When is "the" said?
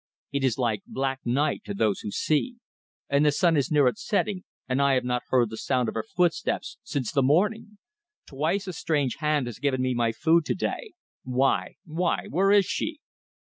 3.23-3.31, 5.51-5.57, 7.11-7.21